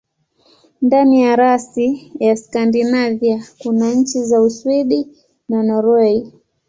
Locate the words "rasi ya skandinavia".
1.35-3.43